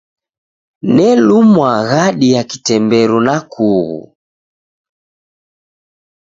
Nelumwa 0.95 1.71
ghadi 1.89 2.27
ya 2.35 2.41
kitemberu 2.49 3.19
na 3.27 3.35
kughu. 3.51 4.01